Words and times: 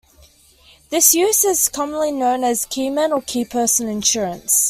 This 0.89 1.13
use 1.13 1.43
is 1.43 1.69
commonly 1.69 2.11
known 2.11 2.43
as 2.43 2.65
"key 2.65 2.89
man" 2.89 3.13
or 3.13 3.21
"key 3.21 3.45
person" 3.45 3.87
insurance. 3.87 4.59